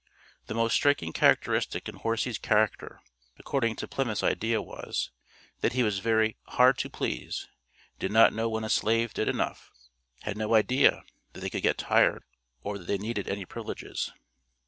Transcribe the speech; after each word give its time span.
The 0.47 0.55
most 0.55 0.73
striking 0.73 1.13
characteristic 1.13 1.87
in 1.87 1.93
Horsey's 1.97 2.39
character, 2.39 3.01
according 3.37 3.75
to 3.75 3.87
Plymouth's 3.87 4.23
idea 4.23 4.59
was, 4.59 5.11
that 5.59 5.73
he 5.73 5.83
was 5.83 5.99
very 5.99 6.37
"hard 6.47 6.79
to 6.79 6.89
please, 6.89 7.47
did 7.99 8.11
not 8.11 8.33
know 8.33 8.49
when 8.49 8.63
a 8.63 8.69
slave 8.71 9.13
did 9.13 9.27
enough, 9.29 9.69
had 10.23 10.37
no 10.37 10.55
idea 10.55 11.03
that 11.33 11.41
they 11.41 11.51
could 11.51 11.61
get 11.61 11.77
tired 11.77 12.23
or 12.63 12.79
that 12.79 12.87
they 12.87 12.97
needed 12.97 13.27
any 13.29 13.45
privileges." 13.45 14.11